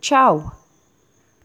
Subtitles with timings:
[0.00, 0.57] Tchau!